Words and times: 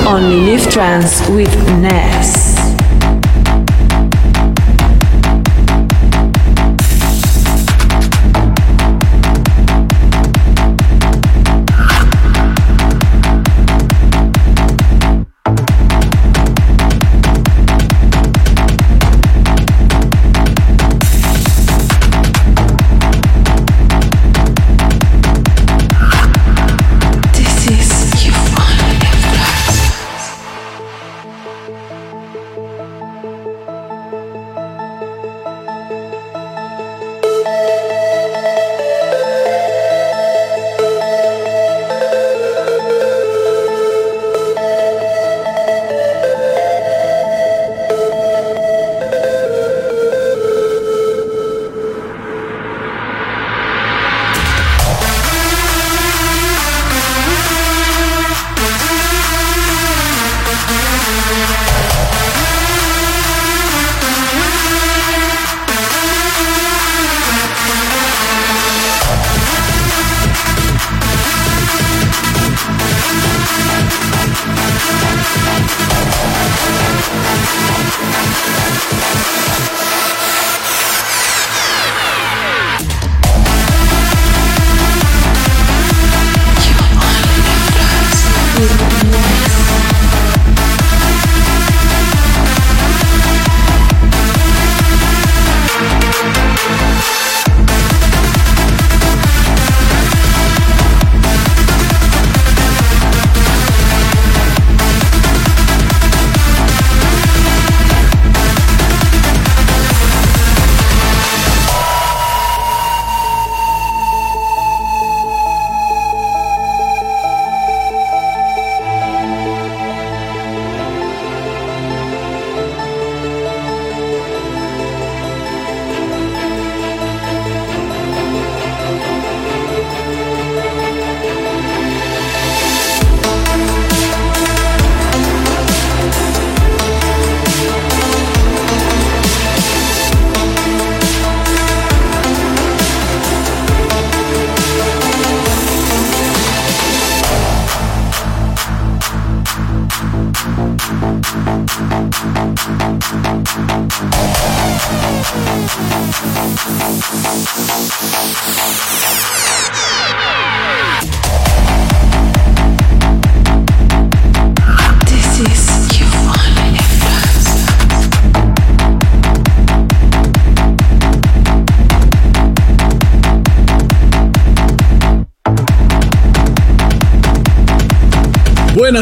Do 0.00 0.06
You 0.06 0.12
Only 0.12 0.40
Live 0.40 0.70
Trance 0.70 1.28
with 1.28 1.54
Ness. 1.78 2.39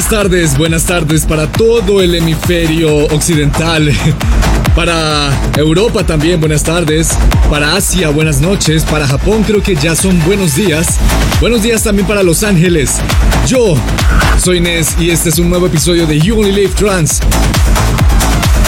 Buenas 0.08 0.24
tardes, 0.24 0.56
buenas 0.56 0.84
tardes 0.84 1.26
para 1.26 1.52
todo 1.52 2.00
el 2.00 2.14
hemisferio 2.14 2.96
occidental. 3.08 3.92
Para 4.74 5.30
Europa 5.54 6.02
también, 6.06 6.40
buenas 6.40 6.62
tardes. 6.62 7.10
Para 7.50 7.76
Asia, 7.76 8.08
buenas 8.08 8.40
noches. 8.40 8.84
Para 8.84 9.06
Japón 9.06 9.42
creo 9.46 9.62
que 9.62 9.74
ya 9.74 9.94
son 9.94 10.18
buenos 10.24 10.56
días. 10.56 10.96
Buenos 11.42 11.62
días 11.62 11.82
también 11.82 12.06
para 12.06 12.22
Los 12.22 12.42
Ángeles. 12.42 12.94
Yo 13.46 13.74
soy 14.38 14.60
Nes 14.60 14.96
y 14.98 15.10
este 15.10 15.28
es 15.28 15.38
un 15.38 15.50
nuevo 15.50 15.66
episodio 15.66 16.06
de 16.06 16.18
You 16.18 16.38
Only 16.38 16.52
Live 16.52 16.72
Trans. 16.74 17.20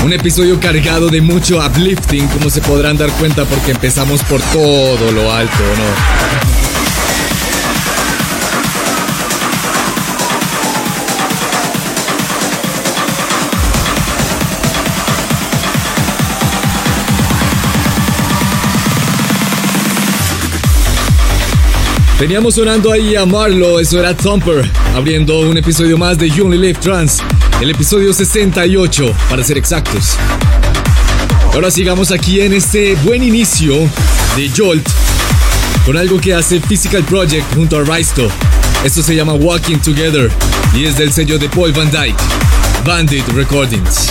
Un 0.05 0.13
episodio 0.13 0.61
cargado 0.61 1.09
de 1.09 1.23
mucho 1.23 1.65
uplifting, 1.65 2.29
como 2.29 2.51
se 2.51 2.61
podrán 2.61 2.99
dar 2.99 3.09
cuenta 3.13 3.47
porque 3.47 3.71
empezamos 3.71 4.23
por 4.25 4.43
todo 4.43 5.11
lo 5.11 5.33
alto, 5.33 5.57
¿no? 5.57 6.50
Teníamos 22.21 22.57
sonando 22.57 22.93
ahí 22.93 23.17
a 23.17 23.25
Marlo, 23.25 23.81
eso 23.81 23.99
era 23.99 24.15
Thumper, 24.15 24.71
abriendo 24.95 25.41
un 25.41 25.57
episodio 25.57 25.97
más 25.97 26.19
de 26.19 26.29
You 26.29 26.45
Only 26.45 26.59
Live 26.59 26.79
Trans, 26.79 27.23
el 27.63 27.71
episodio 27.71 28.13
68, 28.13 29.15
para 29.31 29.43
ser 29.43 29.57
exactos. 29.57 30.19
Ahora 31.55 31.71
sigamos 31.71 32.11
aquí 32.11 32.43
en 32.43 32.53
este 32.53 32.95
buen 32.97 33.23
inicio 33.23 33.75
de 34.37 34.51
Jolt, 34.55 34.87
con 35.87 35.97
algo 35.97 36.21
que 36.21 36.35
hace 36.35 36.61
Physical 36.61 37.05
Project 37.05 37.55
junto 37.55 37.79
a 37.79 37.85
Risto. 37.85 38.29
Esto 38.85 39.03
se 39.03 39.17
llama 39.17 39.33
Walking 39.33 39.79
Together 39.79 40.31
y 40.75 40.85
es 40.85 40.99
del 40.99 41.15
sello 41.15 41.39
de 41.39 41.49
Paul 41.49 41.73
Van 41.73 41.91
Dyke, 41.91 42.23
Bandit 42.85 43.27
Recordings. 43.29 44.11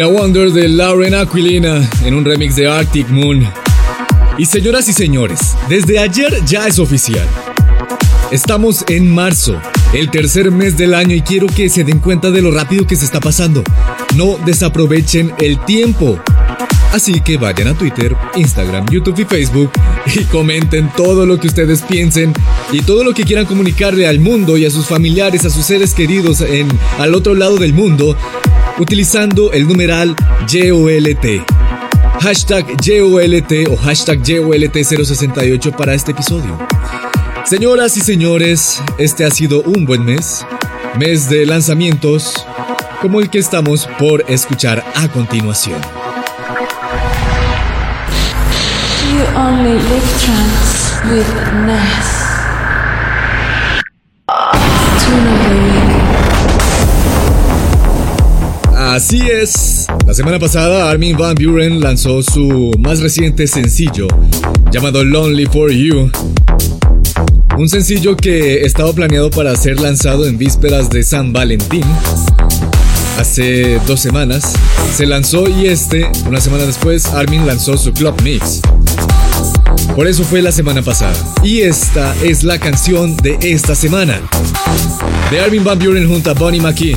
Era 0.00 0.08
Wonder 0.08 0.50
de 0.50 0.66
Lauren 0.66 1.14
Aquilina 1.14 1.86
en 2.06 2.14
un 2.14 2.24
remix 2.24 2.56
de 2.56 2.66
Arctic 2.66 3.06
Moon. 3.10 3.46
Y 4.38 4.46
señoras 4.46 4.88
y 4.88 4.94
señores, 4.94 5.38
desde 5.68 5.98
ayer 5.98 6.42
ya 6.46 6.66
es 6.66 6.78
oficial. 6.78 7.28
Estamos 8.32 8.82
en 8.88 9.10
marzo, 9.10 9.60
el 9.92 10.10
tercer 10.10 10.52
mes 10.52 10.78
del 10.78 10.94
año 10.94 11.14
y 11.14 11.20
quiero 11.20 11.48
que 11.48 11.68
se 11.68 11.84
den 11.84 11.98
cuenta 11.98 12.30
de 12.30 12.40
lo 12.40 12.50
rápido 12.50 12.86
que 12.86 12.96
se 12.96 13.04
está 13.04 13.20
pasando. 13.20 13.62
No 14.16 14.38
desaprovechen 14.42 15.34
el 15.38 15.62
tiempo. 15.66 16.18
Así 16.92 17.20
que 17.20 17.36
vayan 17.36 17.68
a 17.68 17.74
Twitter, 17.74 18.16
Instagram, 18.36 18.86
YouTube 18.88 19.20
y 19.20 19.24
Facebook 19.26 19.70
y 20.14 20.24
comenten 20.24 20.90
todo 20.96 21.26
lo 21.26 21.38
que 21.38 21.48
ustedes 21.48 21.82
piensen 21.82 22.32
y 22.72 22.80
todo 22.80 23.04
lo 23.04 23.12
que 23.12 23.24
quieran 23.24 23.44
comunicarle 23.44 24.08
al 24.08 24.18
mundo 24.18 24.56
y 24.56 24.64
a 24.64 24.70
sus 24.70 24.86
familiares, 24.86 25.44
a 25.44 25.50
sus 25.50 25.66
seres 25.66 25.92
queridos 25.92 26.40
en 26.40 26.68
al 26.98 27.14
otro 27.14 27.34
lado 27.34 27.58
del 27.58 27.74
mundo 27.74 28.16
utilizando 28.80 29.52
el 29.52 29.68
numeral 29.68 30.16
YOLT. 30.48 31.44
Hashtag 32.20 32.64
YOLT 32.82 33.68
o 33.70 33.76
hashtag 33.76 34.22
YOLT068 34.22 35.76
para 35.76 35.94
este 35.94 36.12
episodio. 36.12 36.58
Señoras 37.44 37.96
y 37.98 38.00
señores, 38.00 38.82
este 38.98 39.24
ha 39.24 39.30
sido 39.30 39.62
un 39.62 39.84
buen 39.84 40.04
mes. 40.04 40.46
Mes 40.98 41.28
de 41.28 41.44
lanzamientos 41.46 42.46
como 43.02 43.20
el 43.20 43.28
que 43.28 43.38
estamos 43.38 43.86
por 43.98 44.24
escuchar 44.28 44.84
a 44.94 45.08
continuación. 45.08 45.80
Así 59.00 59.22
es. 59.22 59.86
La 60.06 60.12
semana 60.12 60.38
pasada 60.38 60.90
Armin 60.90 61.16
Van 61.16 61.34
Buren 61.34 61.80
lanzó 61.80 62.22
su 62.22 62.70
más 62.78 63.00
reciente 63.00 63.46
sencillo 63.46 64.06
llamado 64.70 65.02
Lonely 65.02 65.46
for 65.46 65.72
You. 65.72 66.10
Un 67.56 67.68
sencillo 67.70 68.14
que 68.14 68.60
estaba 68.66 68.92
planeado 68.92 69.30
para 69.30 69.56
ser 69.56 69.80
lanzado 69.80 70.26
en 70.26 70.36
vísperas 70.36 70.90
de 70.90 71.02
San 71.02 71.32
Valentín. 71.32 71.82
Hace 73.18 73.80
dos 73.86 74.00
semanas 74.00 74.52
se 74.94 75.06
lanzó 75.06 75.48
y 75.48 75.68
este, 75.68 76.06
una 76.26 76.42
semana 76.42 76.66
después, 76.66 77.06
Armin 77.06 77.46
lanzó 77.46 77.78
su 77.78 77.94
Club 77.94 78.20
Mix. 78.22 78.60
Por 79.96 80.08
eso 80.08 80.24
fue 80.24 80.42
la 80.42 80.52
semana 80.52 80.82
pasada. 80.82 81.16
Y 81.42 81.62
esta 81.62 82.14
es 82.22 82.44
la 82.44 82.58
canción 82.58 83.16
de 83.16 83.38
esta 83.40 83.74
semana. 83.74 84.20
De 85.30 85.40
Armin 85.40 85.62
Van 85.62 85.78
Buren 85.78 86.08
junto 86.08 86.30
a 86.30 86.34
Bonnie 86.34 86.60
McKee. 86.60 86.96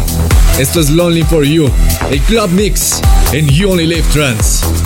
Esto 0.58 0.80
es 0.80 0.90
Lonely 0.90 1.24
for 1.24 1.46
You, 1.46 1.70
el 2.10 2.20
Club 2.22 2.50
Mix 2.50 3.00
en 3.32 3.48
You 3.48 3.72
Only 3.72 3.86
Live 3.86 4.06
Trance. 4.12 4.83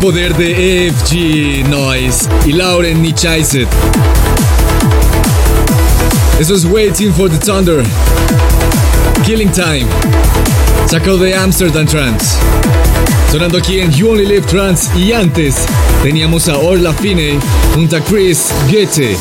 Poder 0.00 0.34
de 0.34 0.86
EFG 0.86 1.68
Noise 1.68 2.26
y 2.46 2.52
Lauren 2.52 3.02
Nichaiset. 3.02 3.68
Eso 6.38 6.54
es 6.54 6.64
Waiting 6.64 7.12
for 7.12 7.28
the 7.28 7.36
Thunder. 7.36 7.82
Killing 9.24 9.50
Time. 9.52 9.86
Sacado 10.86 11.18
de 11.18 11.34
Amsterdam 11.34 11.86
Trance. 11.86 12.38
Sonando 13.30 13.58
aquí 13.58 13.80
en 13.80 13.92
You 13.92 14.10
Only 14.12 14.24
Live 14.24 14.46
Trance 14.46 14.88
y 14.98 15.12
antes 15.12 15.66
teníamos 16.02 16.48
a 16.48 16.56
Orla 16.56 16.94
Finney 16.94 17.38
junto 17.74 17.96
a 17.96 18.00
Chris 18.00 18.48
Goethe. 18.70 19.18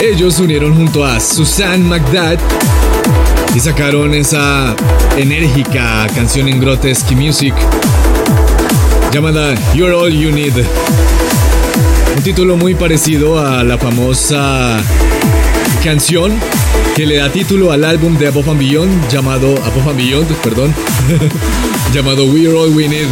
Ellos 0.00 0.40
unieron 0.40 0.74
junto 0.74 1.04
a 1.04 1.20
Susanne 1.20 1.84
McDad 1.84 2.38
y 3.54 3.60
sacaron 3.60 4.14
esa 4.14 4.74
enérgica 5.16 6.06
canción 6.14 6.48
en 6.48 6.60
Grotesque 6.60 7.16
Music 7.16 7.54
llamada 9.12 9.54
You're 9.74 9.94
All 9.94 10.12
You 10.12 10.30
Need. 10.30 10.52
Un 12.16 12.22
título 12.22 12.56
muy 12.56 12.74
parecido 12.74 13.44
a 13.44 13.64
la 13.64 13.78
famosa 13.78 14.80
canción 15.82 16.32
que 16.94 17.06
le 17.06 17.16
da 17.16 17.30
título 17.30 17.72
al 17.72 17.84
álbum 17.84 18.16
de 18.18 18.28
Above 18.28 18.50
and 18.50 18.60
Beyond 18.60 19.08
llamado 19.08 19.54
Above 19.64 19.90
and 19.90 19.96
Beyond, 19.96 20.32
perdón, 20.42 20.74
llamado 21.94 22.26
We're 22.26 22.56
All 22.56 22.70
We 22.74 22.88
Need. 22.88 23.08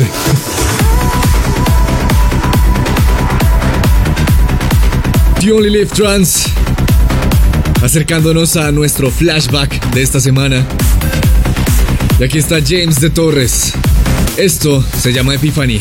The 5.40 5.52
Only 5.52 5.70
Live 5.70 5.90
Trans 5.94 6.57
acercándonos 7.82 8.56
a 8.56 8.72
nuestro 8.72 9.10
flashback 9.10 9.92
de 9.92 10.02
esta 10.02 10.20
semana. 10.20 10.66
Y 12.18 12.24
aquí 12.24 12.38
está 12.38 12.56
James 12.64 13.00
de 13.00 13.10
Torres. 13.10 13.72
Esto 14.36 14.84
se 15.00 15.12
llama 15.12 15.34
Epiphany. 15.34 15.80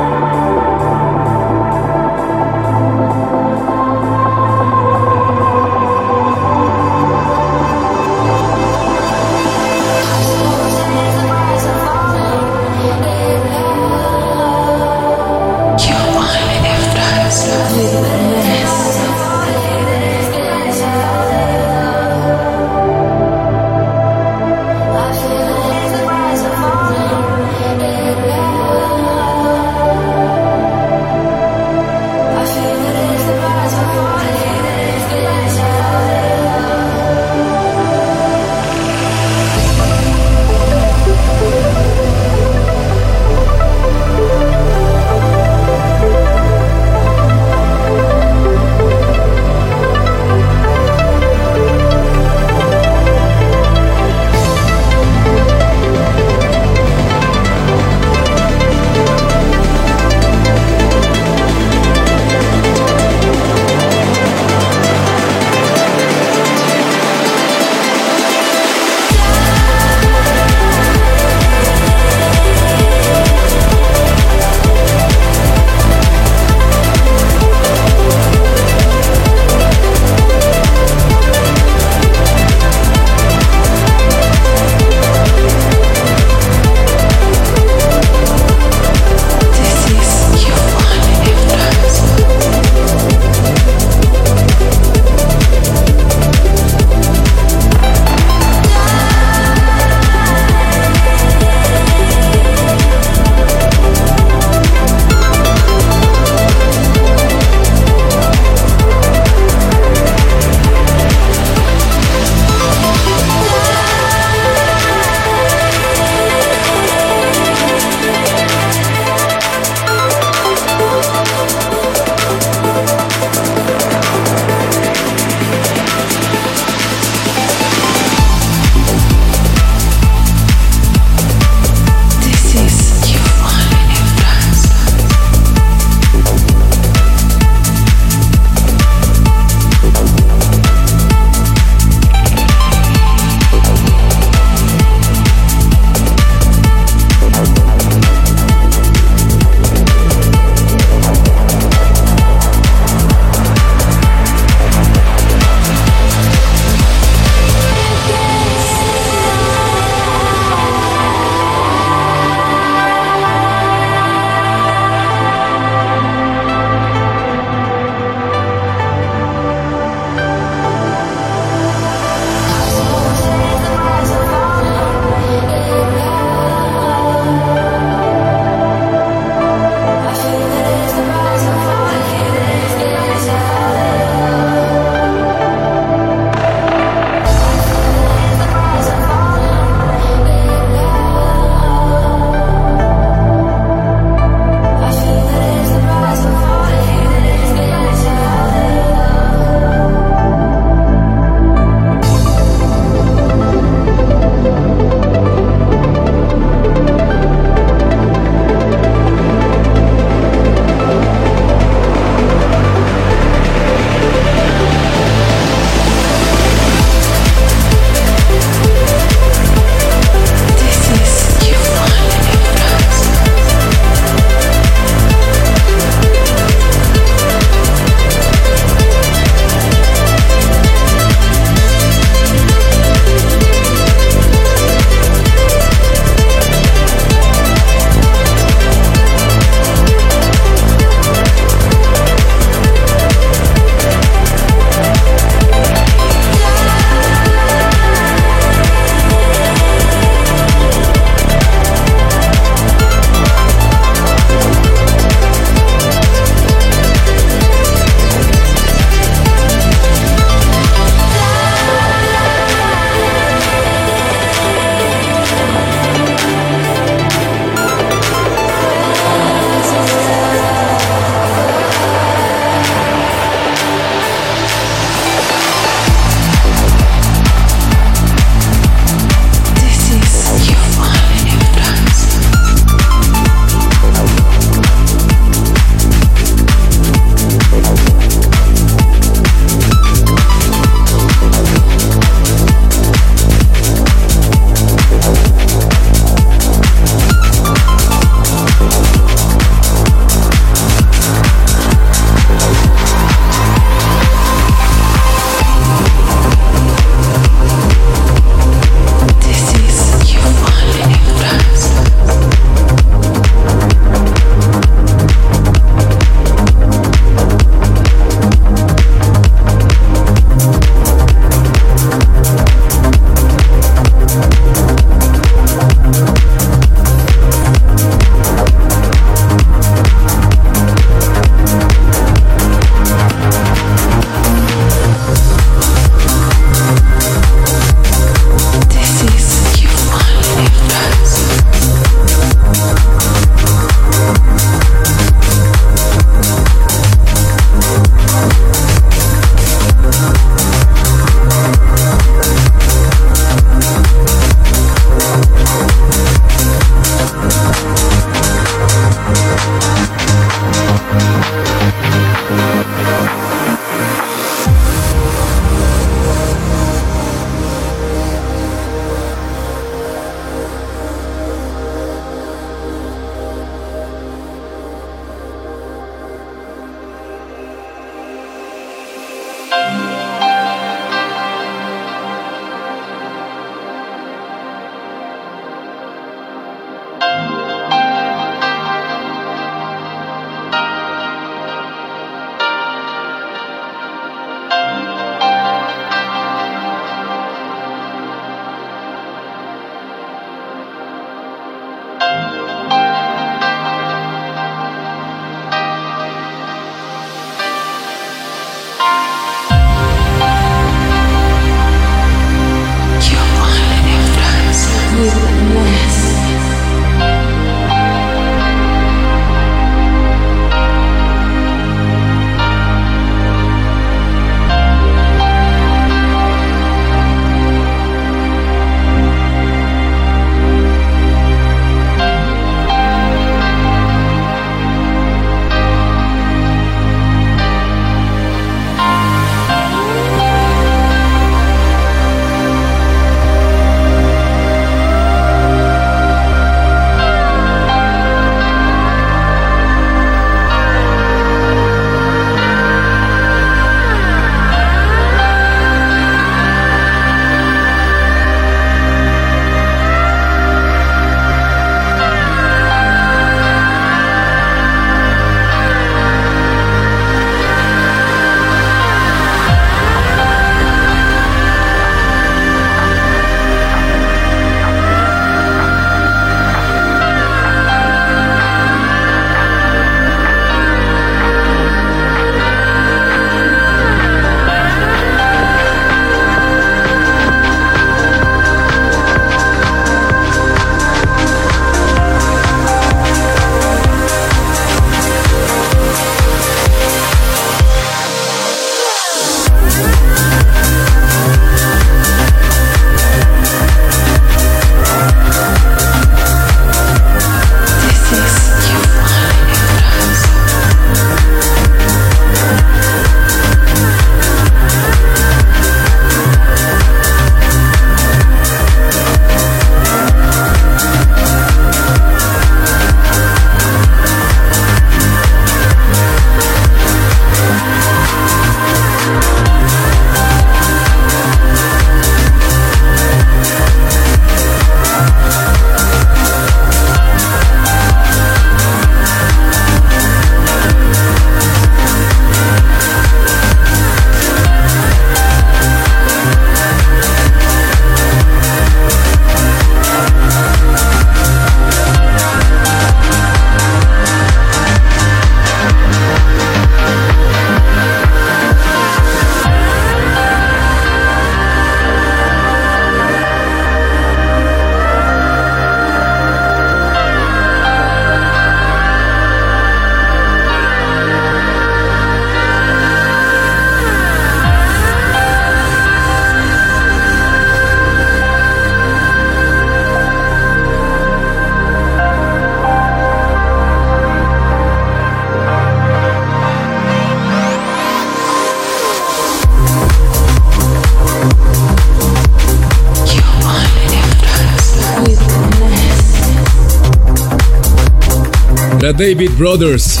David 598.92 599.30
Brothers, 599.38 600.00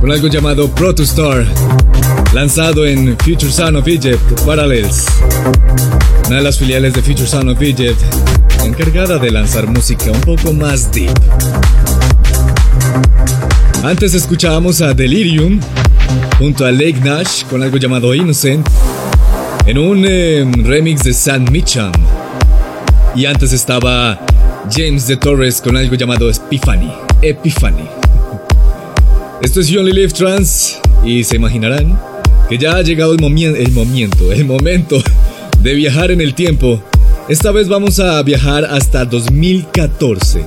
con 0.00 0.10
algo 0.10 0.28
llamado 0.28 0.68
Protostar, 0.68 1.46
lanzado 2.32 2.86
en 2.86 3.16
Future 3.18 3.52
Sound 3.52 3.76
of 3.76 3.86
Egypt 3.86 4.20
Parallels, 4.44 5.06
una 6.26 6.36
de 6.36 6.42
las 6.42 6.58
filiales 6.58 6.94
de 6.94 7.02
Future 7.02 7.26
Sound 7.26 7.50
of 7.50 7.60
Egypt, 7.60 8.00
encargada 8.64 9.18
de 9.18 9.30
lanzar 9.30 9.66
música 9.66 10.10
un 10.10 10.20
poco 10.20 10.52
más 10.52 10.90
deep. 10.92 11.10
Antes 13.82 14.14
escuchábamos 14.14 14.80
a 14.80 14.94
Delirium 14.94 15.60
junto 16.38 16.64
a 16.64 16.72
Lake 16.72 17.00
Nash 17.04 17.44
con 17.44 17.62
algo 17.62 17.76
llamado 17.76 18.14
Innocent 18.14 18.66
en 19.66 19.78
un 19.78 20.04
eh, 20.06 20.50
remix 20.62 21.04
de 21.04 21.12
San 21.12 21.44
Michan. 21.50 21.92
Y 23.14 23.26
antes 23.26 23.52
estaba 23.52 24.18
James 24.70 25.06
de 25.06 25.16
Torres 25.16 25.60
con 25.60 25.76
algo 25.76 25.94
llamado 25.94 26.30
Epiphany. 26.30 26.90
Epiphany. 27.22 27.85
Esto 29.46 29.60
es 29.60 29.68
You 29.68 29.78
Only 29.78 29.92
Live 29.92 30.12
Trans 30.12 30.76
y 31.04 31.22
se 31.22 31.36
imaginarán 31.36 31.96
que 32.48 32.58
ya 32.58 32.78
ha 32.78 32.82
llegado 32.82 33.14
el, 33.14 33.22
el 33.22 33.70
momento, 33.70 34.32
el 34.32 34.44
momento 34.44 35.00
de 35.62 35.74
viajar 35.74 36.10
en 36.10 36.20
el 36.20 36.34
tiempo. 36.34 36.82
Esta 37.28 37.52
vez 37.52 37.68
vamos 37.68 38.00
a 38.00 38.20
viajar 38.24 38.64
hasta 38.64 39.04
2014. 39.04 40.44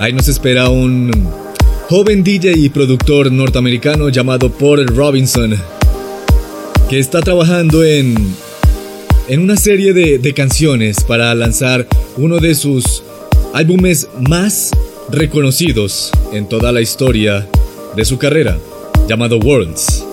Ahí 0.00 0.12
nos 0.12 0.26
espera 0.26 0.68
un 0.68 1.12
joven 1.88 2.24
DJ 2.24 2.58
y 2.58 2.68
productor 2.70 3.30
norteamericano 3.30 4.08
llamado 4.08 4.50
Paul 4.50 4.84
Robinson, 4.84 5.56
que 6.88 6.98
está 6.98 7.20
trabajando 7.20 7.84
en, 7.84 8.16
en 9.28 9.40
una 9.42 9.56
serie 9.56 9.92
de 9.92 10.34
canciones 10.34 11.04
para 11.04 11.32
lanzar 11.36 11.86
uno 12.16 12.38
de 12.38 12.56
sus 12.56 13.04
álbumes 13.54 14.08
más 14.28 14.72
reconocidos 15.08 16.10
en 16.32 16.48
toda 16.48 16.72
la 16.72 16.80
historia 16.80 17.46
de 17.96 18.04
su 18.04 18.18
carrera, 18.18 18.58
llamado 19.08 19.38
Worlds. 19.38 20.04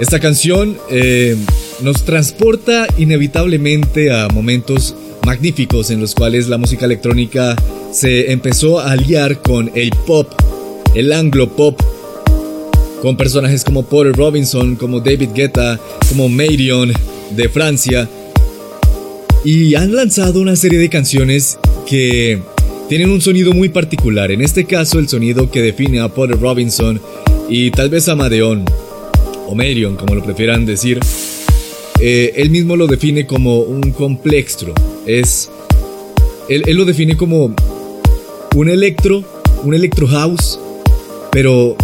Esta 0.00 0.18
canción 0.20 0.78
eh, 0.90 1.36
nos 1.80 2.04
transporta 2.04 2.86
inevitablemente 2.98 4.12
a 4.12 4.28
momentos 4.28 4.94
magníficos 5.24 5.90
en 5.90 6.00
los 6.00 6.14
cuales 6.14 6.48
la 6.48 6.58
música 6.58 6.86
electrónica 6.86 7.56
se 7.92 8.32
empezó 8.32 8.80
a 8.80 8.92
aliar 8.92 9.42
con 9.42 9.70
el 9.74 9.90
pop, 10.06 10.28
el 10.94 11.12
anglo 11.12 11.54
pop, 11.54 11.80
con 13.00 13.16
personajes 13.16 13.64
como 13.64 13.84
Paul 13.84 14.14
Robinson, 14.14 14.76
como 14.76 15.00
David 15.00 15.30
Guetta, 15.34 15.78
como 16.08 16.28
Marion 16.28 16.92
de 17.30 17.48
Francia, 17.48 18.08
y 19.44 19.74
han 19.74 19.94
lanzado 19.94 20.40
una 20.40 20.56
serie 20.56 20.78
de 20.78 20.88
canciones 20.88 21.58
que 21.86 22.40
tienen 22.88 23.10
un 23.10 23.20
sonido 23.20 23.52
muy 23.52 23.68
particular, 23.68 24.30
en 24.30 24.42
este 24.42 24.64
caso 24.64 24.98
el 24.98 25.08
sonido 25.08 25.50
que 25.50 25.62
define 25.62 26.00
a 26.00 26.08
Paul 26.08 26.38
Robinson 26.38 27.00
y 27.48 27.70
tal 27.70 27.90
vez 27.90 28.08
a 28.08 28.16
Madeon, 28.16 28.64
o 29.46 29.54
Marion 29.54 29.96
como 29.96 30.14
lo 30.14 30.22
prefieran 30.22 30.66
decir, 30.66 31.00
eh, 32.00 32.32
él 32.36 32.50
mismo 32.50 32.76
lo 32.76 32.86
define 32.86 33.26
como 33.26 33.60
un 33.60 33.92
complextro, 33.92 34.74
es, 35.06 35.50
él, 36.48 36.64
él 36.66 36.76
lo 36.76 36.84
define 36.84 37.16
como 37.16 37.54
un 38.54 38.68
electro, 38.68 39.24
un 39.64 39.74
electro 39.74 40.06
house, 40.06 40.58
pero 41.30 41.76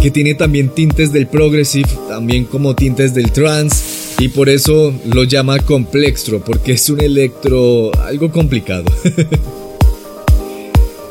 que 0.00 0.10
tiene 0.10 0.34
también 0.34 0.68
tintes 0.68 1.12
del 1.12 1.26
progressive, 1.26 1.88
también 2.08 2.44
como 2.44 2.74
tintes 2.74 3.14
del 3.14 3.30
trance, 3.30 3.76
y 4.18 4.28
por 4.28 4.48
eso 4.48 4.92
lo 5.12 5.24
llama 5.24 5.58
complextro, 5.58 6.40
porque 6.40 6.72
es 6.72 6.90
un 6.90 7.00
electro 7.00 7.90
algo 8.04 8.30
complicado. 8.30 8.84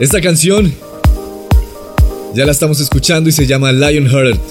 Esta 0.02 0.20
canción 0.20 0.74
ya 2.34 2.44
la 2.44 2.52
estamos 2.52 2.80
escuchando 2.80 3.30
y 3.30 3.32
se 3.32 3.46
llama 3.46 3.72
Lionheart. 3.72 4.42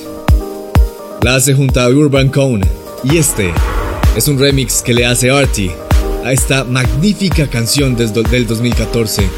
La 1.22 1.34
hace 1.34 1.54
junto 1.54 1.80
a 1.80 1.88
Urban 1.88 2.28
Cone. 2.28 2.64
Y 3.02 3.16
este 3.16 3.52
es 4.16 4.28
un 4.28 4.38
remix 4.38 4.80
que 4.80 4.94
le 4.94 5.06
hace 5.06 5.28
Artie 5.28 5.72
a 6.24 6.32
esta 6.32 6.62
magnífica 6.62 7.50
canción 7.50 7.96
del 7.96 8.46
2014. 8.46 9.28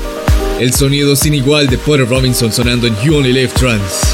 El 0.61 0.75
sonido 0.75 1.17
sin 1.17 1.33
igual 1.33 1.69
de 1.69 1.79
Porter 1.79 2.07
Robinson 2.07 2.53
sonando 2.53 2.87
en 2.87 2.95
You 3.03 3.17
Only 3.17 3.33
Live 3.33 3.53
Trance. 3.59 4.05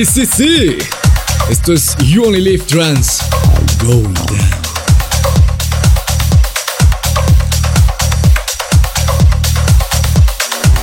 Sí, 0.00 0.06
sí, 0.06 0.26
sí. 0.34 0.78
Esto 1.50 1.74
es 1.74 1.94
You 1.98 2.24
Only 2.24 2.40
Live 2.40 2.64
Trans. 2.64 3.18
Go 3.84 4.00
down. 4.00 4.38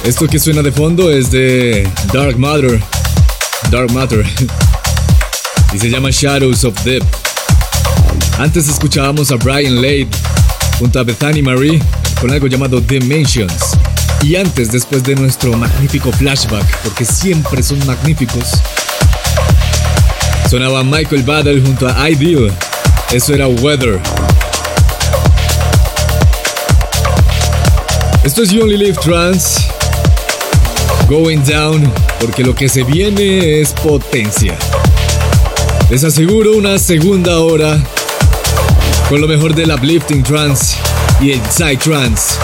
Esto 0.04 0.28
que 0.28 0.38
suena 0.38 0.62
de 0.62 0.72
fondo 0.72 1.10
es 1.12 1.32
de 1.32 1.90
Dark 2.14 2.38
Matter. 2.38 2.80
Dark 3.72 3.92
Matter. 3.92 4.24
y 5.74 5.80
se 5.80 5.90
llama 5.90 6.10
Shadows 6.12 6.64
of 6.64 6.80
Death. 6.84 7.04
Antes 8.38 8.70
escuchábamos 8.70 9.32
a 9.32 9.38
Brian 9.38 9.78
Lade 9.78 10.10
junto 10.78 11.00
a 11.00 11.04
Bethany 11.04 11.42
Marie 11.42 11.82
con 12.22 12.32
algo 12.32 12.46
llamado 12.46 12.80
Dimensions. 12.82 13.78
Y 14.22 14.36
antes, 14.36 14.72
después 14.72 15.04
de 15.04 15.16
nuestro 15.16 15.58
magnífico 15.58 16.12
flashback, 16.12 16.66
porque 16.84 17.04
siempre 17.04 17.64
son 17.64 17.84
magníficos, 17.88 18.62
sonaba 20.50 20.84
Michael 20.84 21.24
Battle 21.24 21.62
junto 21.62 21.88
a 21.88 22.10
Ideal. 22.10 22.54
Eso 23.12 23.34
era 23.34 23.48
Weather. 23.48 24.00
Esto 28.24 28.44
es 28.44 28.52
You 28.52 28.64
Only 28.64 28.78
Live 28.78 28.98
Trans. 29.02 29.68
Going 31.10 31.44
Down, 31.44 31.92
porque 32.20 32.44
lo 32.44 32.54
que 32.54 32.70
se 32.70 32.84
viene 32.84 33.60
es 33.62 33.72
potencia. 33.74 34.58
Les 35.90 36.04
aseguro 36.04 36.54
una 36.54 36.78
segunda 36.80 37.40
hora 37.40 37.80
con 39.10 39.22
lo 39.22 39.28
mejor 39.28 39.56
del 39.56 39.72
uplifting 39.72 40.24
trance 40.24 40.76
y 41.22 41.32
el 41.32 41.42
side 41.50 41.78
trance. 41.78 42.36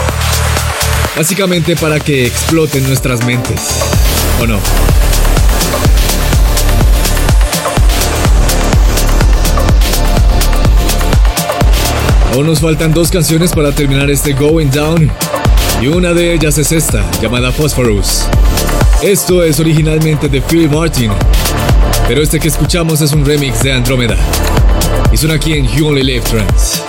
Básicamente 1.15 1.75
para 1.75 1.99
que 1.99 2.25
exploten 2.25 2.87
nuestras 2.87 3.23
mentes. 3.25 3.59
¿O 4.41 4.47
no? 4.47 4.59
Aún 12.33 12.47
nos 12.47 12.61
faltan 12.61 12.91
dos 12.91 13.11
canciones 13.11 13.51
para 13.51 13.71
terminar 13.71 14.09
este 14.09 14.33
Going 14.33 14.71
Down. 14.71 15.11
Y 15.79 15.85
una 15.85 16.13
de 16.13 16.33
ellas 16.33 16.57
es 16.57 16.71
esta, 16.71 17.05
llamada 17.21 17.51
Phosphorus. 17.51 18.23
Esto 19.03 19.43
es 19.43 19.59
originalmente 19.59 20.27
de 20.27 20.41
Phil 20.41 20.67
Martin, 20.67 21.11
pero 22.07 22.23
este 22.23 22.39
que 22.39 22.47
escuchamos 22.47 23.01
es 23.01 23.11
un 23.11 23.23
remix 23.23 23.61
de 23.61 23.73
Andrómeda. 23.73 24.17
Y 25.11 25.17
suena 25.17 25.35
aquí 25.35 25.53
en 25.53 25.67
You 25.67 25.89
Only 25.89 26.03
Live 26.03 26.21
Trance. 26.21 26.81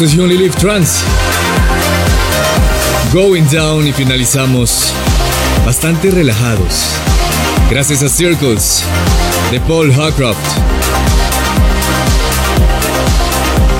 Esto 0.00 0.12
es 0.12 0.16
Only 0.16 0.38
Live 0.38 0.54
Trans. 0.60 1.00
Going 3.12 3.42
Down 3.50 3.84
y 3.84 3.92
finalizamos 3.92 4.92
bastante 5.66 6.12
relajados. 6.12 6.90
Gracias 7.68 8.04
a 8.04 8.08
Circles 8.08 8.84
de 9.50 9.58
Paul 9.58 9.92
Hawcroft. 9.92 10.38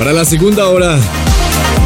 Para 0.01 0.13
la 0.13 0.25
segunda 0.25 0.67
hora 0.67 0.99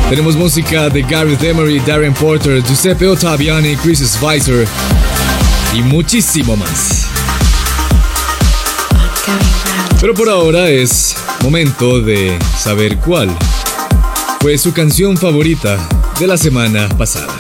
tenemos 0.09 0.34
música 0.34 0.88
de 0.88 1.02
Gareth 1.02 1.42
Emery, 1.42 1.80
Darren 1.80 2.14
Porter, 2.14 2.62
Giuseppe 2.62 3.06
Ottaviani, 3.09 3.76
Chris 3.76 3.98
Spicer 3.98 4.66
y 5.74 5.82
muchísimo 5.82 6.56
más. 6.56 7.04
Pero 10.00 10.14
por 10.14 10.30
ahora 10.30 10.70
es 10.70 11.16
momento 11.42 12.00
de 12.00 12.38
saber 12.56 12.96
cuál 12.96 13.28
fue 14.43 14.59
su 14.59 14.73
canción 14.73 15.16
favorita 15.16 15.78
de 16.19 16.27
la 16.27 16.36
semana 16.36 16.89
pasada. 16.98 17.32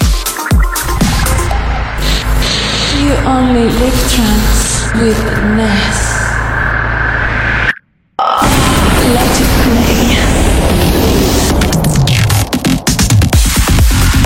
You 3.00 3.10
only 3.28 3.64
live 3.64 3.98
trance 4.08 4.86
with 5.02 5.16
Ness. 5.56 6.12
Let 9.12 9.24
it 9.40 9.48
play. 9.64 10.02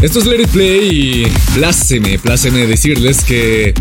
Esto 0.02 0.18
es 0.18 0.26
Let 0.26 0.42
It 0.42 0.48
Play 0.50 0.88
y 0.90 1.32
pláceme, 1.54 2.18
pláceme 2.18 2.66
decirles 2.66 3.24
que 3.24 3.72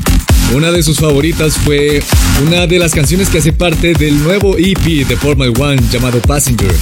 una 0.53 0.71
de 0.71 0.81
sus 0.81 0.99
favoritas 0.99 1.57
fue 1.57 2.01
una 2.47 2.65
de 2.65 2.79
las 2.79 2.93
canciones 2.93 3.27
que 3.27 3.39
hace 3.39 3.51
parte 3.51 3.93
del 3.93 4.23
nuevo 4.23 4.55
EP 4.57 5.05
de 5.05 5.17
Formula 5.17 5.51
One 5.59 5.81
llamado 5.91 6.21
Passenger. 6.21 6.73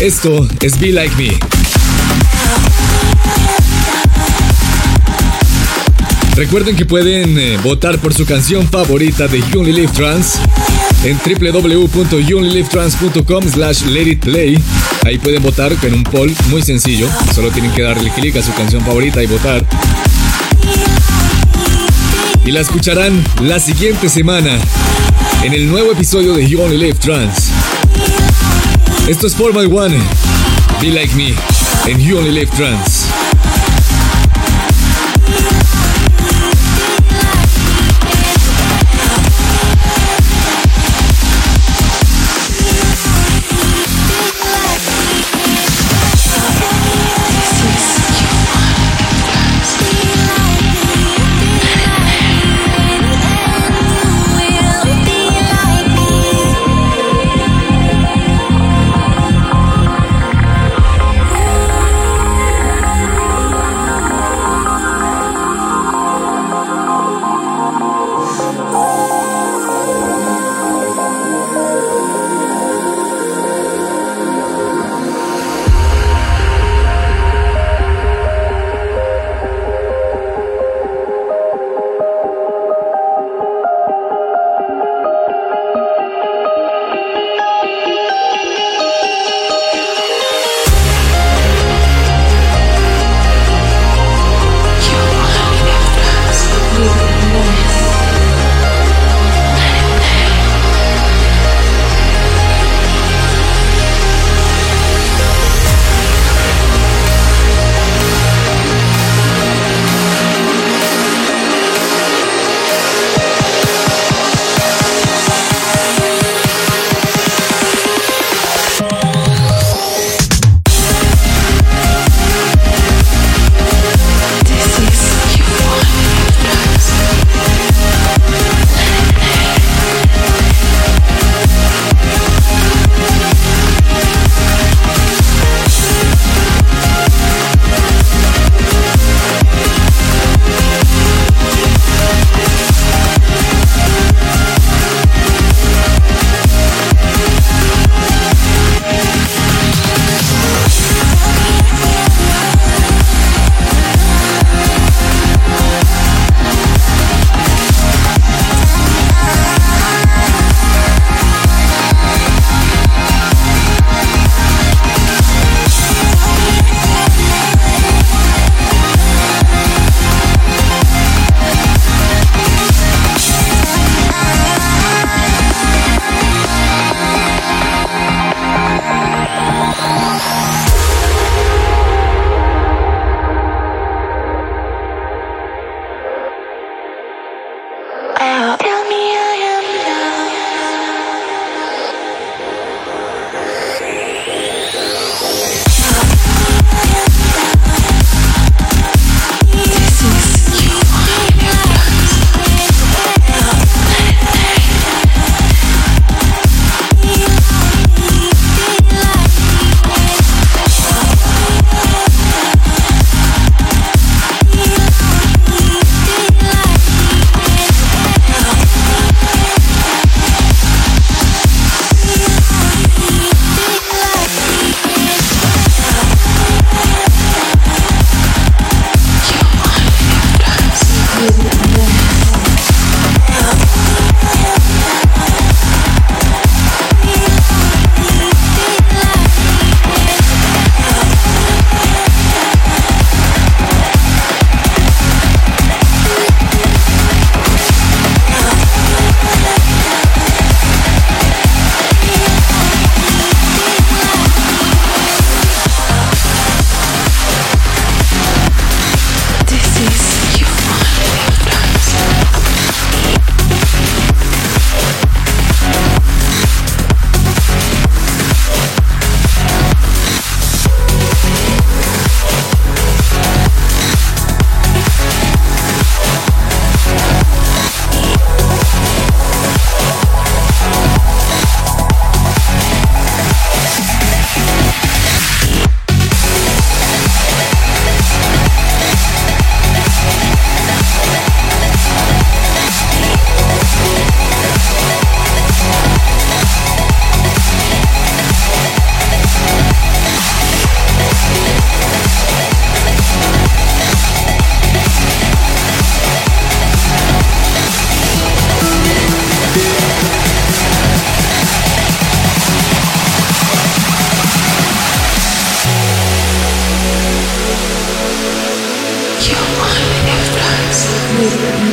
Esto 0.00 0.48
es 0.60 0.78
Be 0.78 0.92
Like 0.92 1.16
Me. 1.16 1.30
Recuerden 6.34 6.76
que 6.76 6.84
pueden 6.84 7.38
eh, 7.38 7.56
votar 7.62 7.98
por 7.98 8.12
su 8.12 8.26
canción 8.26 8.68
favorita 8.68 9.26
de 9.26 9.42
Only 9.56 9.72
Live 9.72 9.94
Trans 9.94 10.34
en 11.02 11.16
www.youonlylivetrans.com 11.16 13.48
slash 13.48 13.84
play. 14.20 14.62
Ahí 15.06 15.16
pueden 15.16 15.42
votar 15.42 15.74
en 15.82 15.94
un 15.94 16.02
poll 16.02 16.30
muy 16.50 16.60
sencillo. 16.60 17.08
Solo 17.34 17.50
tienen 17.50 17.72
que 17.72 17.80
darle 17.80 18.10
clic 18.10 18.36
a 18.36 18.42
su 18.42 18.52
canción 18.52 18.84
favorita 18.84 19.22
y 19.22 19.26
votar. 19.26 19.64
Y 22.44 22.52
la 22.52 22.60
escucharán 22.60 23.24
la 23.40 23.58
siguiente 23.60 24.10
semana 24.10 24.58
en 25.42 25.54
el 25.54 25.70
nuevo 25.70 25.92
episodio 25.92 26.34
de 26.34 26.46
You 26.46 26.60
Only 26.60 26.76
Live 26.76 26.98
Trans. 27.00 27.55
Esto 29.06 29.28
es 29.28 29.36
Formal 29.36 29.72
One. 29.72 29.96
Be 30.80 30.90
Like 30.90 31.14
Me 31.14 31.32
en 31.86 32.00
You 32.00 32.18
Only 32.18 32.32
Live 32.32 32.50
Trans. 32.56 33.05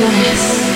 Nice. 0.04 0.74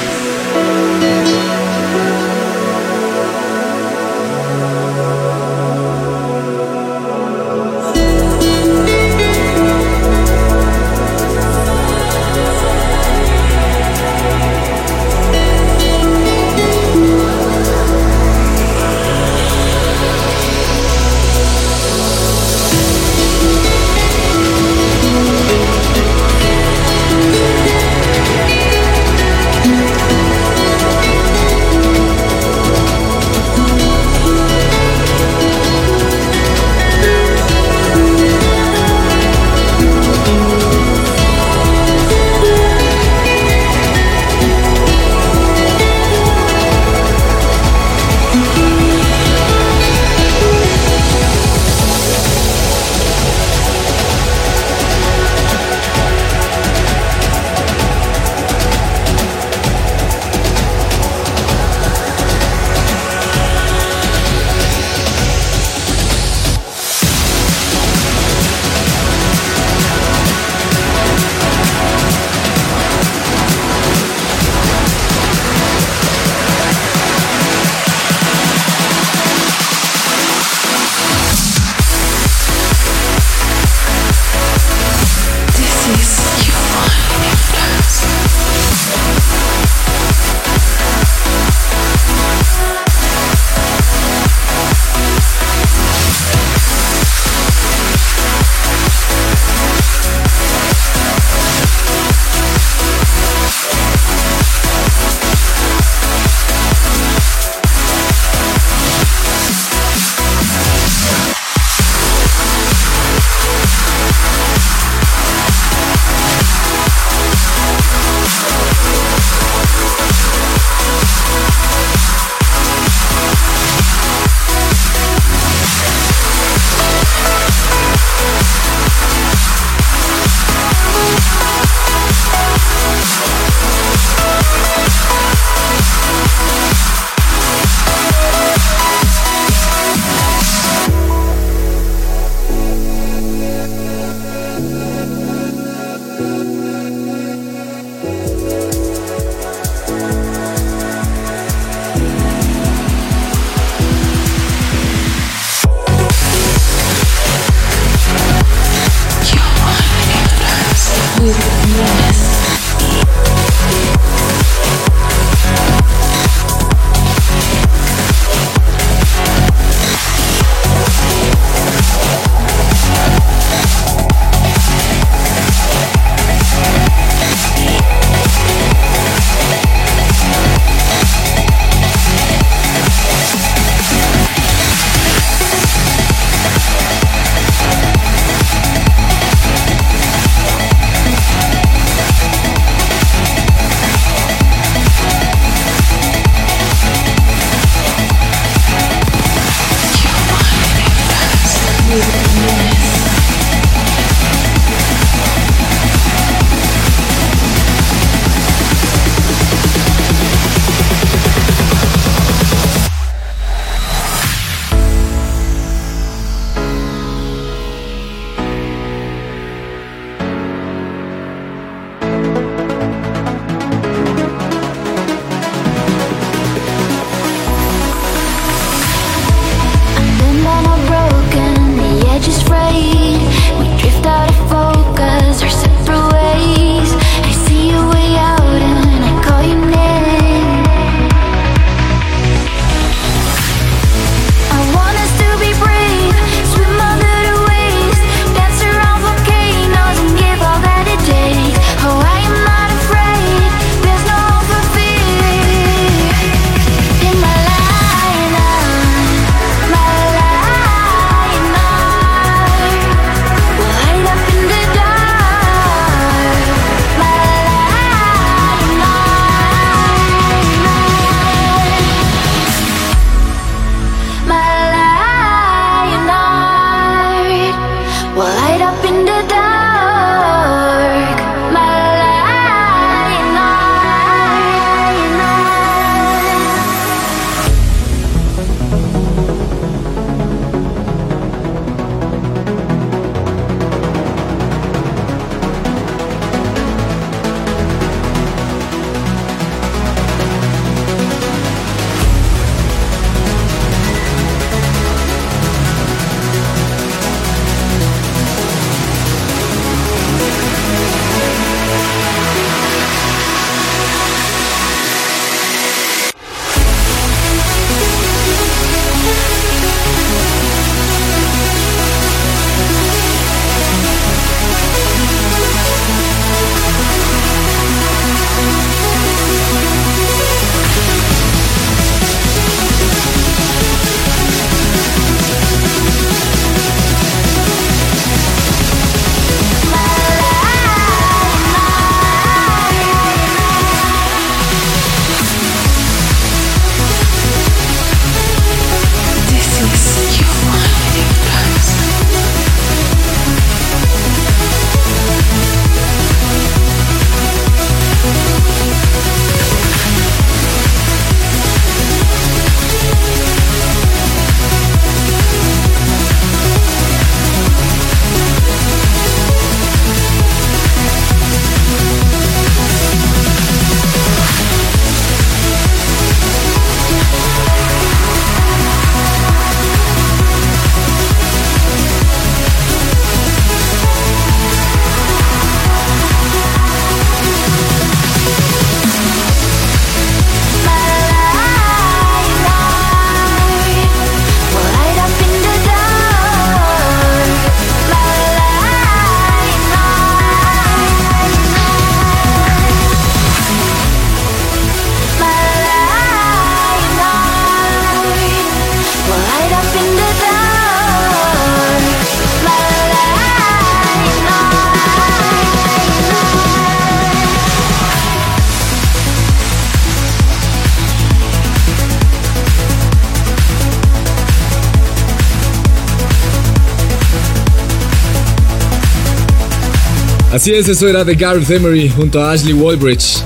Así 430.49 430.57
es, 430.57 430.69
eso 430.69 430.89
era 430.89 431.05
de 431.05 431.15
Gareth 431.15 431.51
Emery 431.51 431.91
junto 431.91 432.25
a 432.25 432.33
Ashley 432.33 432.55
Walbridge. 432.55 433.23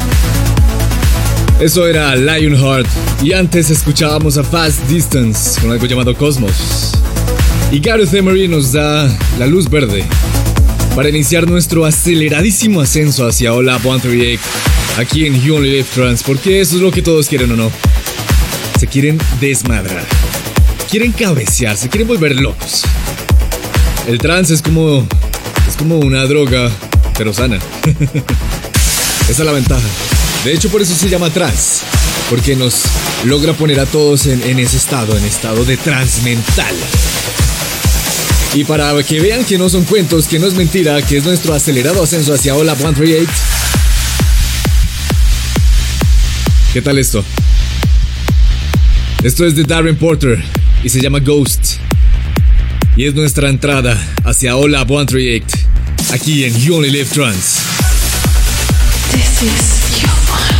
Eso 1.60 1.86
era 1.86 2.16
Lionheart. 2.16 2.88
Y 3.22 3.32
antes 3.32 3.70
escuchábamos 3.70 4.38
a 4.38 4.42
Fast 4.42 4.88
Distance 4.88 5.60
con 5.60 5.70
algo 5.70 5.86
llamado 5.86 6.16
Cosmos. 6.16 6.90
Y 7.70 7.78
Gareth 7.78 8.12
Emery 8.12 8.48
nos 8.48 8.72
da 8.72 9.08
la 9.38 9.46
luz 9.46 9.70
verde 9.70 10.04
para 10.96 11.10
iniciar 11.10 11.48
nuestro 11.48 11.84
aceleradísimo 11.84 12.80
ascenso 12.80 13.24
hacia 13.24 13.54
Hola 13.54 13.78
138 13.78 14.42
aquí 14.98 15.24
en 15.24 15.40
You 15.40 15.54
Only 15.54 15.70
Live 15.70 15.86
Trans, 15.94 16.24
porque 16.24 16.60
eso 16.60 16.74
es 16.74 16.82
lo 16.82 16.90
que 16.90 17.02
todos 17.02 17.28
quieren 17.28 17.52
o 17.52 17.56
no. 17.56 17.70
Se 18.80 18.88
quieren 18.88 19.16
desmadrar, 19.40 20.04
quieren 20.90 21.12
cabecear, 21.12 21.76
se 21.76 21.88
quieren 21.88 22.08
volver 22.08 22.40
locos. 22.40 22.82
El 24.08 24.18
trance 24.18 24.52
es 24.52 24.60
como 24.60 25.06
es 25.68 25.76
como 25.76 26.00
una 26.00 26.26
droga, 26.26 26.68
pero 27.16 27.32
sana. 27.32 27.58
Esa 29.28 29.42
es 29.42 29.46
la 29.46 29.52
ventaja. 29.52 29.86
De 30.44 30.52
hecho, 30.52 30.68
por 30.70 30.82
eso 30.82 30.94
se 30.94 31.08
llama 31.08 31.30
trans, 31.30 31.82
porque 32.28 32.56
nos 32.56 32.82
logra 33.24 33.52
poner 33.52 33.78
a 33.78 33.86
todos 33.86 34.26
en, 34.26 34.58
ese 34.58 34.76
estado, 34.76 35.16
en 35.16 35.24
estado 35.24 35.64
de 35.64 35.76
trans 35.76 36.22
mental. 36.22 36.74
Y 38.54 38.64
para 38.64 39.00
que 39.04 39.20
vean 39.20 39.44
que 39.44 39.56
no 39.56 39.68
son 39.68 39.84
cuentos, 39.84 40.26
que 40.26 40.40
no 40.40 40.46
es 40.46 40.54
mentira, 40.54 41.00
que 41.02 41.18
es 41.18 41.24
nuestro 41.24 41.54
acelerado 41.54 42.02
ascenso 42.02 42.34
hacia 42.34 42.56
Hola 42.56 42.74
138. 42.74 43.30
¿Qué 46.72 46.82
tal 46.82 46.98
esto? 46.98 47.24
Esto 49.22 49.46
es 49.46 49.54
de 49.54 49.62
Darren 49.62 49.96
Porter 49.96 50.42
y 50.82 50.88
se 50.88 51.00
llama 51.00 51.20
Ghost. 51.20 51.76
Y 52.96 53.04
es 53.04 53.14
nuestra 53.14 53.48
entrada 53.48 53.96
hacia 54.24 54.56
Hola 54.56 54.84
138, 54.84 55.71
aquí 56.12 56.44
en 56.44 56.54
You 56.60 56.76
Only 56.76 56.90
Live 56.90 57.10
Trans. 57.10 57.62
This 59.12 59.42
is 59.42 60.02
You 60.02 60.08
Only 60.30 60.51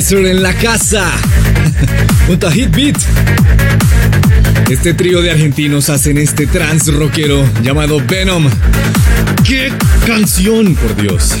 Schweizer 0.00 0.26
en 0.26 0.42
la 0.42 0.54
casa. 0.54 1.10
Junto 2.28 2.46
a 2.46 2.52
Hit 2.52 2.70
Beat. 2.70 2.96
Este 4.70 4.94
trío 4.94 5.22
de 5.22 5.32
argentinos 5.32 5.90
hacen 5.90 6.18
este 6.18 6.46
trans 6.46 6.92
rockero 6.94 7.44
llamado 7.62 8.00
Venom. 8.06 8.48
¡Qué 9.44 9.72
canción, 10.06 10.76
por 10.76 10.94
Dios! 10.94 11.32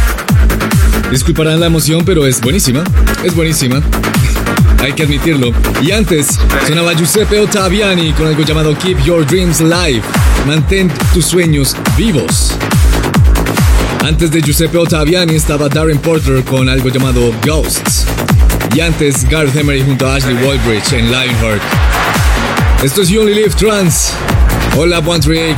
Disculparán 1.12 1.60
la 1.60 1.66
emoción, 1.66 2.04
pero 2.04 2.26
es 2.26 2.40
buenísima. 2.40 2.82
Es 3.22 3.34
buenísima. 3.34 3.80
Hay 4.82 4.94
que 4.94 5.04
admitirlo. 5.04 5.52
Y 5.82 5.92
antes 5.92 6.40
sonaba 6.66 6.94
Giuseppe 6.94 7.38
Ottaviani 7.38 8.12
con 8.12 8.26
algo 8.26 8.42
llamado 8.42 8.76
Keep 8.76 9.04
Your 9.04 9.24
Dreams 9.24 9.60
Alive. 9.60 10.02
Mantén 10.46 10.90
tus 11.12 11.26
sueños 11.26 11.76
vivos. 11.96 12.55
Antes 14.06 14.30
de 14.30 14.40
Giuseppe 14.40 14.78
Ottaviani 14.78 15.34
estaba 15.34 15.68
Darren 15.68 15.98
Porter 15.98 16.44
con 16.44 16.68
algo 16.68 16.90
llamado 16.90 17.34
Ghosts. 17.44 18.06
Y 18.72 18.78
antes 18.78 19.28
Garth 19.28 19.56
Emery 19.56 19.82
junto 19.82 20.06
a 20.06 20.14
Ashley 20.14 20.36
Wallbridge 20.36 20.92
en 20.92 21.06
Lionheart. 21.10 21.60
Esto 22.84 23.02
es 23.02 23.08
You 23.08 23.22
Only 23.22 23.34
Live 23.34 23.56
Trans. 23.56 24.12
Hola, 24.76 25.02
138. 25.02 25.56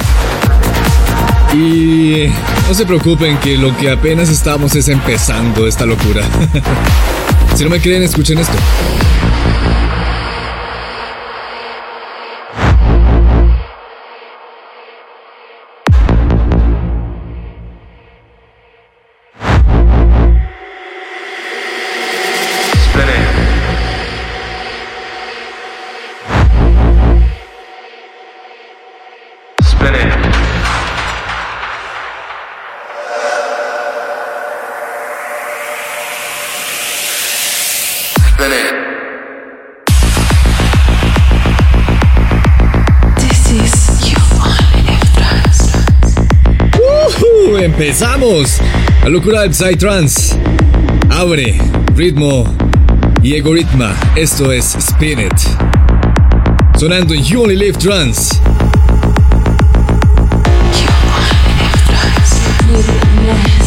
Y 1.52 2.32
no 2.66 2.72
se 2.74 2.86
preocupen 2.86 3.36
que 3.36 3.58
lo 3.58 3.76
que 3.76 3.90
apenas 3.90 4.30
estamos 4.30 4.74
es 4.76 4.88
empezando 4.88 5.66
esta 5.66 5.84
locura. 5.84 6.22
si 7.54 7.64
no 7.64 7.68
me 7.68 7.82
creen, 7.82 8.02
escuchen 8.02 8.38
esto. 8.38 8.56
locura 49.18 49.40
del 49.40 49.52
Psytrance. 49.52 50.38
Abre 51.10 51.60
ritmo 51.96 52.44
y 53.20 53.34
egoritma. 53.34 53.92
Esto 54.14 54.52
es 54.52 54.76
Spin 54.76 55.18
It. 55.18 55.32
Sonando 56.78 57.14
en 57.14 57.24
You 57.24 57.42
Only 57.42 57.56
Live 57.56 57.78
Trance. 57.78 58.36
You 62.68 62.76
only 62.76 63.26
live. 63.26 63.57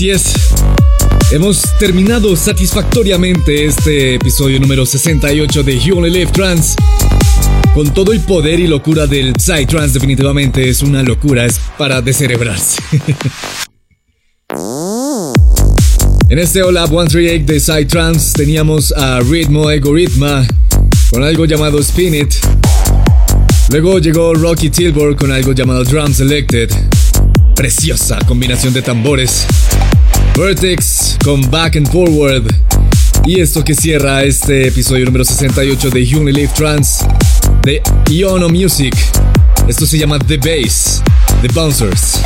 Así 0.00 0.08
es. 0.08 0.32
Hemos 1.30 1.60
terminado 1.78 2.34
satisfactoriamente 2.34 3.66
este 3.66 4.14
episodio 4.14 4.58
número 4.58 4.86
68 4.86 5.62
de 5.62 5.78
You 5.78 5.98
Only 5.98 6.08
Live 6.08 6.32
Trans. 6.32 6.74
Con 7.74 7.92
todo 7.92 8.12
el 8.12 8.20
poder 8.20 8.60
y 8.60 8.66
locura 8.66 9.06
del 9.06 9.34
Psytrance, 9.38 9.92
definitivamente 9.92 10.66
es 10.70 10.80
una 10.80 11.02
locura, 11.02 11.44
es 11.44 11.60
para 11.76 12.00
descerebrarse. 12.00 12.80
en 16.30 16.38
este 16.38 16.62
Olab 16.62 16.88
138 16.88 17.44
de 17.44 17.60
Psytrance 17.60 18.32
teníamos 18.32 18.92
a 18.92 19.20
Ritmo 19.20 19.70
Egoritma 19.70 20.46
con 21.10 21.24
algo 21.24 21.44
llamado 21.44 21.78
Spin 21.78 22.14
It. 22.14 22.36
Luego 23.68 23.98
llegó 23.98 24.32
Rocky 24.32 24.70
Tilburg 24.70 25.16
con 25.18 25.30
algo 25.30 25.52
llamado 25.52 25.84
Drum 25.84 26.14
Selected. 26.14 26.70
Preciosa 27.60 28.16
combinación 28.26 28.72
de 28.72 28.80
tambores. 28.80 29.46
Vertex 30.34 31.18
con 31.22 31.42
Back 31.50 31.76
and 31.76 31.92
Forward. 31.92 32.50
Y 33.26 33.38
esto 33.38 33.62
que 33.62 33.74
cierra 33.74 34.22
este 34.22 34.68
episodio 34.68 35.04
número 35.04 35.26
68 35.26 35.90
de 35.90 36.16
Unilive 36.16 36.48
Trans 36.56 37.04
de 37.62 37.82
Iono 38.08 38.48
Music. 38.48 38.96
Esto 39.68 39.84
se 39.84 39.98
llama 39.98 40.18
The 40.18 40.38
Bass, 40.38 41.02
The 41.42 41.48
Bouncers. 41.48 42.22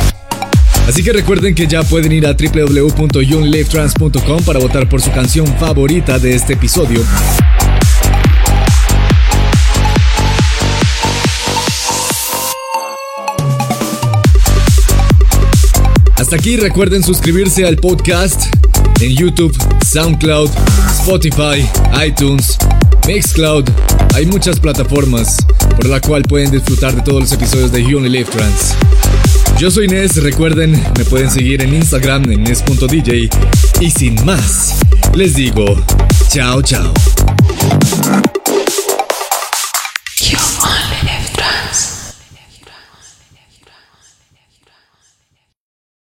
Así 0.87 1.03
que 1.03 1.11
recuerden 1.11 1.53
que 1.53 1.67
ya 1.67 1.83
pueden 1.83 2.13
ir 2.13 2.25
a 2.27 2.31
www.unilivetrans.com 2.31 4.41
para 4.43 4.59
votar 4.59 4.87
por 4.87 5.01
su 5.01 5.11
canción 5.11 5.47
favorita 5.59 6.17
de 6.17 6.33
este 6.33 6.53
episodio. 6.53 7.01
Hasta 16.25 16.37
aquí 16.37 16.57
recuerden 16.57 17.03
suscribirse 17.03 17.67
al 17.67 17.77
podcast 17.77 18.45
en 18.99 19.15
YouTube, 19.15 19.55
SoundCloud, 19.85 20.49
Spotify, 21.01 21.63
iTunes, 22.03 22.57
Mixcloud. 23.05 23.65
Hay 24.15 24.25
muchas 24.25 24.59
plataformas 24.59 25.37
por 25.75 25.85
la 25.85 26.01
cual 26.01 26.23
pueden 26.23 26.49
disfrutar 26.49 26.95
de 26.95 27.03
todos 27.03 27.21
los 27.21 27.31
episodios 27.31 27.71
de 27.71 27.83
You 27.83 27.99
Only 27.99 28.23
Trans. 28.23 28.73
Yo 29.59 29.69
soy 29.69 29.87
Nes, 29.87 30.15
recuerden, 30.15 30.71
me 30.97 31.05
pueden 31.05 31.29
seguir 31.29 31.61
en 31.61 31.75
Instagram 31.75 32.23
en 32.31 32.41
nes.dj. 32.41 33.29
Y 33.79 33.91
sin 33.91 34.15
más, 34.25 34.77
les 35.13 35.35
digo, 35.35 35.79
chao 36.29 36.59
chao. 36.63 36.91